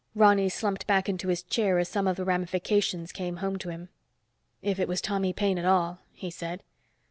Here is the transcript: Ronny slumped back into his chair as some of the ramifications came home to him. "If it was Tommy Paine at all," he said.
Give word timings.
Ronny 0.15 0.49
slumped 0.49 0.87
back 0.87 1.07
into 1.09 1.27
his 1.27 1.43
chair 1.43 1.77
as 1.77 1.87
some 1.87 2.07
of 2.07 2.17
the 2.17 2.25
ramifications 2.25 3.11
came 3.11 3.37
home 3.37 3.57
to 3.59 3.69
him. 3.69 3.89
"If 4.63 4.79
it 4.79 4.87
was 4.87 4.99
Tommy 4.99 5.31
Paine 5.31 5.59
at 5.59 5.65
all," 5.65 5.99
he 6.11 6.31
said. 6.31 6.63